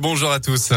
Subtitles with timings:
[0.00, 0.72] bonjour à tous.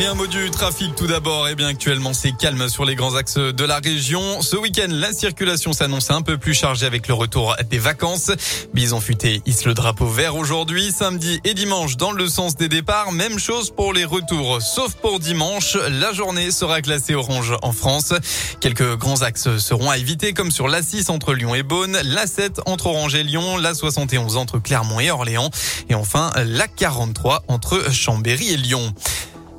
[0.00, 1.48] Et un mot du trafic tout d'abord.
[1.48, 4.42] Eh bien, actuellement, c'est calme sur les grands axes de la région.
[4.42, 8.30] Ce week-end, la circulation s'annonce un peu plus chargée avec le retour des vacances.
[8.72, 13.10] Bison futé hisse le drapeau vert aujourd'hui, samedi et dimanche dans le sens des départs.
[13.10, 15.76] Même chose pour les retours, sauf pour dimanche.
[15.90, 18.12] La journée sera classée orange en France.
[18.60, 22.86] Quelques grands axes seront à éviter, comme sur l'A6 entre Lyon et Beaune, l'A7 entre
[22.86, 25.50] Orange et Lyon, la 71 entre Clermont et Orléans,
[25.88, 28.94] et enfin la 43 entre Chambéry et Lyon.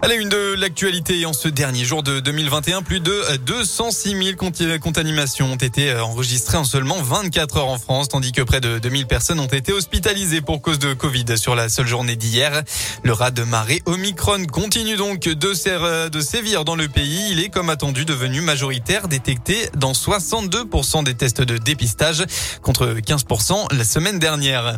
[0.01, 4.79] À la une de l'actualité, en ce dernier jour de 2021, plus de 206 000
[4.79, 9.07] contaminations ont été enregistrées en seulement 24 heures en France, tandis que près de 2000
[9.07, 12.63] personnes ont été hospitalisées pour cause de Covid sur la seule journée d'hier.
[13.03, 17.31] Le rat de marée Omicron continue donc de, de sévir dans le pays.
[17.31, 22.23] Il est, comme attendu, devenu majoritaire, détecté dans 62% des tests de dépistage,
[22.61, 24.77] contre 15% la semaine dernière.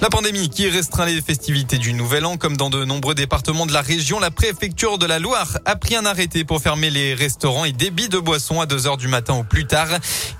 [0.00, 3.72] La pandémie qui restreint les festivités du Nouvel An, comme dans de nombreux départements de
[3.72, 4.30] la région, la
[4.60, 8.60] de la Loire a pris un arrêté pour fermer les restaurants et débits de boissons
[8.60, 9.86] à 2 heures du matin ou plus tard.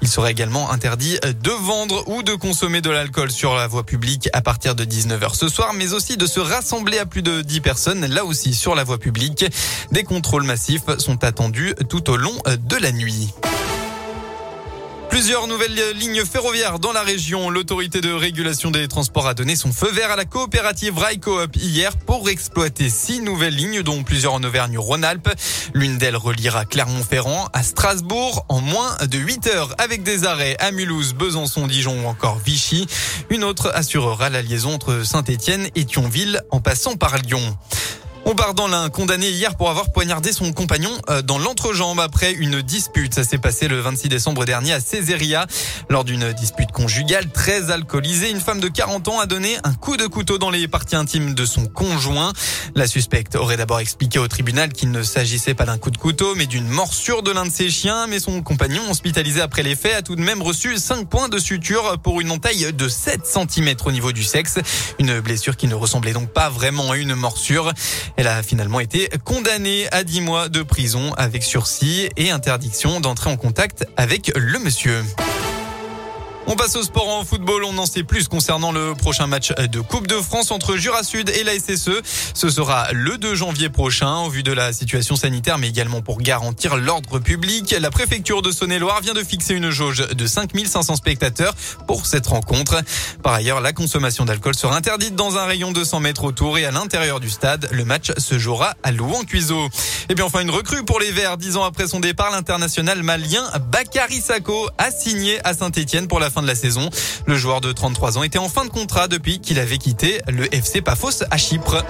[0.02, 4.28] Il serait également interdit de vendre ou de consommer de l'alcool sur la voie publique
[4.32, 7.60] à partir de 19h ce soir, mais aussi de se rassembler à plus de 10
[7.60, 9.44] personnes, là aussi sur la voie publique.
[9.92, 13.32] Des contrôles massifs sont attendus tout au long de la nuit.
[15.18, 17.50] Plusieurs nouvelles lignes ferroviaires dans la région.
[17.50, 21.96] L'autorité de régulation des transports a donné son feu vert à la coopérative Railcoop hier
[21.96, 25.28] pour exploiter six nouvelles lignes, dont plusieurs en Auvergne-Rhône-Alpes.
[25.74, 30.70] L'une d'elles reliera Clermont-Ferrand à Strasbourg en moins de 8 heures avec des arrêts à
[30.70, 32.86] Mulhouse, Besançon, Dijon ou encore Vichy.
[33.28, 37.58] Une autre assurera la liaison entre Saint-Étienne et Thionville en passant par Lyon.
[38.30, 42.34] On part dans l'un condamné hier pour avoir poignardé son compagnon euh, dans l'entrejambe après
[42.34, 43.14] une dispute.
[43.14, 45.46] Ça s'est passé le 26 décembre dernier à Césaria.
[45.88, 49.96] Lors d'une dispute conjugale très alcoolisée, une femme de 40 ans a donné un coup
[49.96, 52.34] de couteau dans les parties intimes de son conjoint.
[52.74, 56.34] La suspecte aurait d'abord expliqué au tribunal qu'il ne s'agissait pas d'un coup de couteau,
[56.34, 58.08] mais d'une morsure de l'un de ses chiens.
[58.08, 61.38] Mais son compagnon, hospitalisé après les faits, a tout de même reçu 5 points de
[61.38, 64.58] suture pour une entaille de 7 cm au niveau du sexe.
[64.98, 67.72] Une blessure qui ne ressemblait donc pas vraiment à une morsure.
[68.18, 73.30] Elle a finalement été condamnée à 10 mois de prison avec sursis et interdiction d'entrer
[73.30, 75.04] en contact avec le monsieur.
[76.46, 77.64] On passe au sport en football.
[77.64, 81.28] On en sait plus concernant le prochain match de Coupe de France entre Jura Sud
[81.28, 82.00] et la SSE.
[82.34, 86.20] Ce sera le 2 janvier prochain, au vu de la situation sanitaire, mais également pour
[86.22, 87.74] garantir l'ordre public.
[87.78, 91.54] La préfecture de Saône-et-Loire vient de fixer une jauge de 5500 spectateurs
[91.86, 92.80] pour cette rencontre.
[93.22, 96.64] Par ailleurs, la consommation d'alcool sera interdite dans un rayon de 100 mètres autour et
[96.64, 97.68] à l'intérieur du stade.
[97.72, 99.68] Le match se jouera à Louan-Cuiseau.
[100.08, 101.36] Et bien enfin, une recrue pour les Verts.
[101.36, 106.30] Dix ans après son départ, l'international malien Bakary Sako a signé à Saint-Etienne pour la
[106.42, 106.90] de la saison.
[107.26, 110.52] Le joueur de 33 ans était en fin de contrat depuis qu'il avait quitté le
[110.54, 111.84] FC Paphos à Chypre.